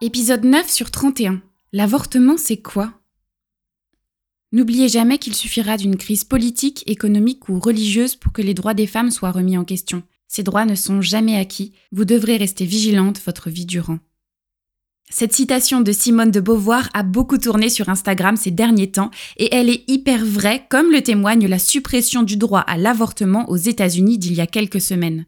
Épisode 0.00 0.44
9 0.44 0.70
sur 0.70 0.92
31. 0.92 1.42
L'avortement, 1.72 2.36
c'est 2.36 2.58
quoi? 2.58 2.92
N'oubliez 4.52 4.88
jamais 4.88 5.18
qu'il 5.18 5.34
suffira 5.34 5.76
d'une 5.76 5.96
crise 5.96 6.22
politique, 6.22 6.84
économique 6.86 7.48
ou 7.48 7.58
religieuse 7.58 8.14
pour 8.14 8.32
que 8.32 8.40
les 8.40 8.54
droits 8.54 8.74
des 8.74 8.86
femmes 8.86 9.10
soient 9.10 9.32
remis 9.32 9.58
en 9.58 9.64
question. 9.64 10.04
Ces 10.28 10.44
droits 10.44 10.66
ne 10.66 10.76
sont 10.76 11.02
jamais 11.02 11.36
acquis, 11.36 11.72
vous 11.90 12.04
devrez 12.04 12.36
rester 12.36 12.64
vigilante 12.64 13.20
votre 13.26 13.50
vie 13.50 13.66
durant. 13.66 13.98
Cette 15.10 15.32
citation 15.32 15.80
de 15.80 15.90
Simone 15.90 16.30
de 16.30 16.38
Beauvoir 16.38 16.90
a 16.94 17.02
beaucoup 17.02 17.38
tourné 17.38 17.68
sur 17.68 17.88
Instagram 17.88 18.36
ces 18.36 18.52
derniers 18.52 18.92
temps 18.92 19.10
et 19.36 19.52
elle 19.52 19.68
est 19.68 19.82
hyper 19.90 20.24
vraie 20.24 20.64
comme 20.68 20.92
le 20.92 21.02
témoigne 21.02 21.48
la 21.48 21.58
suppression 21.58 22.22
du 22.22 22.36
droit 22.36 22.60
à 22.60 22.76
l'avortement 22.76 23.50
aux 23.50 23.56
États-Unis 23.56 24.18
d'il 24.18 24.34
y 24.34 24.40
a 24.40 24.46
quelques 24.46 24.80
semaines. 24.80 25.26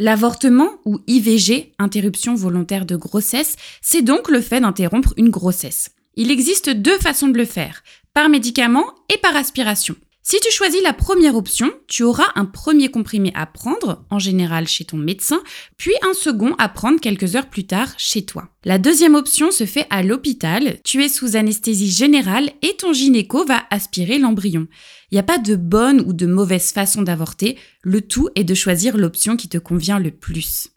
L'avortement, 0.00 0.70
ou 0.84 1.00
IVG, 1.08 1.72
interruption 1.80 2.36
volontaire 2.36 2.86
de 2.86 2.94
grossesse, 2.94 3.56
c'est 3.82 4.02
donc 4.02 4.30
le 4.30 4.40
fait 4.40 4.60
d'interrompre 4.60 5.12
une 5.16 5.28
grossesse. 5.28 5.90
Il 6.14 6.30
existe 6.30 6.70
deux 6.70 6.98
façons 6.98 7.26
de 7.26 7.36
le 7.36 7.44
faire, 7.44 7.82
par 8.14 8.28
médicament 8.28 8.84
et 9.12 9.18
par 9.18 9.34
aspiration. 9.34 9.96
Si 10.30 10.38
tu 10.40 10.52
choisis 10.52 10.82
la 10.82 10.92
première 10.92 11.36
option, 11.36 11.72
tu 11.86 12.02
auras 12.02 12.26
un 12.34 12.44
premier 12.44 12.90
comprimé 12.90 13.32
à 13.34 13.46
prendre, 13.46 14.04
en 14.10 14.18
général 14.18 14.68
chez 14.68 14.84
ton 14.84 14.98
médecin, 14.98 15.42
puis 15.78 15.94
un 16.02 16.12
second 16.12 16.54
à 16.58 16.68
prendre 16.68 17.00
quelques 17.00 17.34
heures 17.34 17.48
plus 17.48 17.66
tard 17.66 17.94
chez 17.96 18.26
toi. 18.26 18.50
La 18.62 18.76
deuxième 18.76 19.14
option 19.14 19.50
se 19.50 19.64
fait 19.64 19.86
à 19.88 20.02
l'hôpital, 20.02 20.80
tu 20.84 21.02
es 21.02 21.08
sous 21.08 21.34
anesthésie 21.34 21.90
générale 21.90 22.50
et 22.60 22.76
ton 22.76 22.92
gynéco 22.92 23.46
va 23.46 23.62
aspirer 23.70 24.18
l'embryon. 24.18 24.68
Il 25.10 25.14
n'y 25.14 25.18
a 25.18 25.22
pas 25.22 25.38
de 25.38 25.56
bonne 25.56 26.02
ou 26.02 26.12
de 26.12 26.26
mauvaise 26.26 26.72
façon 26.72 27.00
d'avorter, 27.00 27.56
le 27.80 28.02
tout 28.02 28.28
est 28.34 28.44
de 28.44 28.54
choisir 28.54 28.98
l'option 28.98 29.34
qui 29.34 29.48
te 29.48 29.56
convient 29.56 29.98
le 29.98 30.10
plus. 30.10 30.68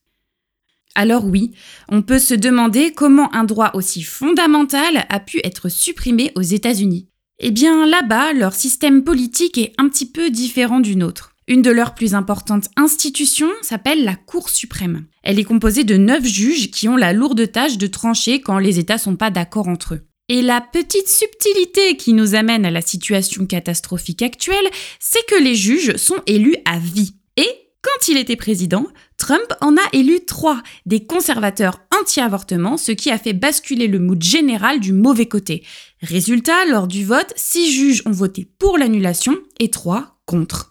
Alors 0.96 1.26
oui, 1.26 1.52
on 1.90 2.04
peut 2.04 2.20
se 2.20 2.36
demander 2.36 2.94
comment 2.94 3.34
un 3.36 3.44
droit 3.44 3.72
aussi 3.74 4.02
fondamental 4.02 5.06
a 5.10 5.20
pu 5.20 5.42
être 5.44 5.68
supprimé 5.68 6.32
aux 6.36 6.42
États-Unis. 6.42 7.11
Eh 7.44 7.50
bien 7.50 7.88
là-bas, 7.88 8.34
leur 8.34 8.54
système 8.54 9.04
politique 9.04 9.58
est 9.58 9.74
un 9.80 9.90
petit 9.90 10.06
peu 10.06 10.30
différent 10.30 10.80
du 10.80 10.96
nôtre. 10.96 11.34
Une 11.48 11.64
de 11.64 11.72
leurs 11.72 11.96
plus 11.96 12.14
importantes 12.14 12.70
institutions 12.78 13.50
s'appelle 13.64 14.04
la 14.04 14.16
Cour 14.16 14.48
suprême. 14.48 15.08
Elle 15.24 15.40
est 15.40 15.44
composée 15.44 15.84
de 15.84 15.98
neuf 15.98 16.24
juges 16.24 16.70
qui 16.70 16.88
ont 16.88 16.98
la 16.98 17.14
lourde 17.14 17.52
tâche 17.52 17.80
de 17.80 17.88
trancher 17.88 18.42
quand 18.42 18.60
les 18.60 18.78
États 18.78 19.00
sont 19.00 19.16
pas 19.16 19.32
d'accord 19.32 19.68
entre 19.70 19.96
eux. 19.96 20.02
Et 20.30 20.44
la 20.44 20.62
petite 20.62 21.08
subtilité 21.08 21.98
qui 21.98 22.14
nous 22.14 22.36
amène 22.36 22.64
à 22.64 22.70
la 22.70 22.82
situation 22.82 23.48
catastrophique 23.48 24.22
actuelle, 24.22 24.70
c'est 25.00 25.26
que 25.26 25.42
les 25.42 25.56
juges 25.56 25.96
sont 25.96 26.22
élus 26.28 26.58
à 26.66 26.78
vie. 26.78 27.16
Et 27.38 27.50
quand 27.82 28.08
il 28.08 28.18
était 28.18 28.36
président, 28.36 28.86
Trump 29.22 29.54
en 29.62 29.78
a 29.78 29.88
élu 29.94 30.26
trois, 30.26 30.64
des 30.88 31.06
conservateurs 31.06 31.78
anti-avortement, 31.96 32.76
ce 32.76 32.92
qui 32.92 33.12
a 33.12 33.20
fait 33.20 33.34
basculer 33.34 33.86
le 33.86 34.00
mood 34.00 34.20
général 34.20 34.80
du 34.80 34.94
mauvais 34.94 35.28
côté. 35.28 35.64
Résultat, 36.02 36.66
lors 36.66 36.88
du 36.88 37.06
vote, 37.06 37.32
six 37.36 37.72
juges 37.72 38.02
ont 38.08 38.12
voté 38.12 38.50
pour 38.58 38.80
l'annulation 38.80 39.38
et 39.60 39.70
trois 39.70 40.18
contre. 40.26 40.71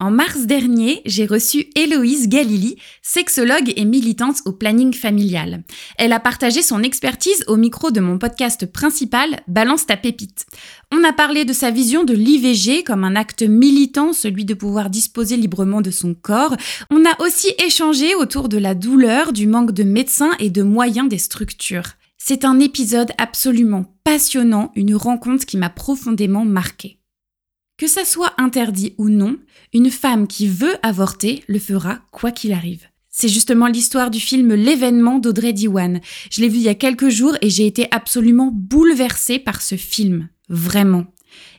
En 0.00 0.12
mars 0.12 0.46
dernier, 0.46 1.02
j'ai 1.06 1.26
reçu 1.26 1.70
Héloïse 1.74 2.28
Galili, 2.28 2.76
sexologue 3.02 3.72
et 3.74 3.84
militante 3.84 4.42
au 4.44 4.52
planning 4.52 4.94
familial. 4.94 5.64
Elle 5.96 6.12
a 6.12 6.20
partagé 6.20 6.62
son 6.62 6.84
expertise 6.84 7.42
au 7.48 7.56
micro 7.56 7.90
de 7.90 7.98
mon 7.98 8.16
podcast 8.16 8.64
principal, 8.66 9.40
Balance 9.48 9.86
ta 9.86 9.96
pépite. 9.96 10.46
On 10.92 11.02
a 11.02 11.12
parlé 11.12 11.44
de 11.44 11.52
sa 11.52 11.72
vision 11.72 12.04
de 12.04 12.14
l'IVG 12.14 12.84
comme 12.84 13.02
un 13.02 13.16
acte 13.16 13.42
militant, 13.42 14.12
celui 14.12 14.44
de 14.44 14.54
pouvoir 14.54 14.88
disposer 14.88 15.36
librement 15.36 15.80
de 15.80 15.90
son 15.90 16.14
corps. 16.14 16.56
On 16.90 17.04
a 17.04 17.20
aussi 17.20 17.48
échangé 17.66 18.14
autour 18.14 18.48
de 18.48 18.58
la 18.58 18.76
douleur, 18.76 19.32
du 19.32 19.48
manque 19.48 19.72
de 19.72 19.82
médecins 19.82 20.36
et 20.38 20.50
de 20.50 20.62
moyens 20.62 21.08
des 21.08 21.18
structures. 21.18 21.94
C'est 22.18 22.44
un 22.44 22.60
épisode 22.60 23.10
absolument 23.18 23.96
passionnant, 24.04 24.70
une 24.76 24.94
rencontre 24.94 25.44
qui 25.44 25.56
m'a 25.56 25.70
profondément 25.70 26.44
marquée. 26.44 26.97
Que 27.78 27.86
ça 27.86 28.04
soit 28.04 28.32
interdit 28.38 28.94
ou 28.98 29.08
non, 29.08 29.38
une 29.72 29.92
femme 29.92 30.26
qui 30.26 30.48
veut 30.48 30.74
avorter 30.82 31.44
le 31.46 31.60
fera 31.60 32.00
quoi 32.10 32.32
qu'il 32.32 32.52
arrive. 32.52 32.88
C'est 33.08 33.28
justement 33.28 33.68
l'histoire 33.68 34.10
du 34.10 34.18
film 34.18 34.52
L'événement 34.52 35.20
d'Audrey 35.20 35.52
Diwan. 35.52 36.00
Je 36.32 36.40
l'ai 36.40 36.48
vu 36.48 36.56
il 36.56 36.64
y 36.64 36.68
a 36.68 36.74
quelques 36.74 37.08
jours 37.08 37.36
et 37.40 37.50
j'ai 37.50 37.66
été 37.66 37.86
absolument 37.92 38.50
bouleversée 38.52 39.38
par 39.38 39.62
ce 39.62 39.76
film. 39.76 40.28
Vraiment. 40.48 41.06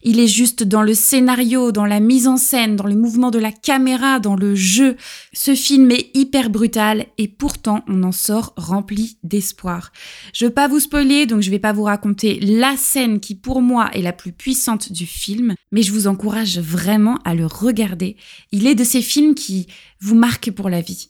Il 0.03 0.19
est 0.19 0.27
juste 0.27 0.63
dans 0.63 0.81
le 0.81 0.93
scénario, 0.93 1.71
dans 1.71 1.85
la 1.85 1.99
mise 1.99 2.27
en 2.27 2.37
scène, 2.37 2.75
dans 2.75 2.87
le 2.87 2.95
mouvement 2.95 3.31
de 3.31 3.39
la 3.39 3.51
caméra, 3.51 4.19
dans 4.19 4.35
le 4.35 4.55
jeu. 4.55 4.95
Ce 5.33 5.55
film 5.55 5.91
est 5.91 6.09
hyper 6.13 6.49
brutal 6.49 7.05
et 7.17 7.27
pourtant 7.27 7.83
on 7.87 8.03
en 8.03 8.11
sort 8.11 8.53
rempli 8.55 9.17
d'espoir. 9.23 9.91
Je 10.33 10.45
veux 10.45 10.53
pas 10.53 10.67
vous 10.67 10.79
spoiler 10.79 11.25
donc 11.25 11.41
je 11.41 11.51
vais 11.51 11.59
pas 11.59 11.73
vous 11.73 11.83
raconter 11.83 12.39
la 12.39 12.77
scène 12.77 13.19
qui 13.19 13.35
pour 13.35 13.61
moi 13.61 13.89
est 13.93 14.01
la 14.01 14.13
plus 14.13 14.31
puissante 14.31 14.91
du 14.91 15.05
film, 15.05 15.55
mais 15.71 15.81
je 15.81 15.91
vous 15.91 16.07
encourage 16.07 16.59
vraiment 16.59 17.19
à 17.25 17.35
le 17.35 17.45
regarder. 17.45 18.15
Il 18.51 18.67
est 18.67 18.75
de 18.75 18.83
ces 18.83 19.01
films 19.01 19.35
qui 19.35 19.67
vous 19.99 20.15
marquent 20.15 20.51
pour 20.51 20.69
la 20.69 20.81
vie. 20.81 21.09